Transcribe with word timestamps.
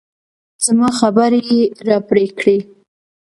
زما 0.65 0.89
خبرې 0.99 1.41
يې 1.49 1.61
راپرې 1.87 2.25
کړې. 2.39 2.57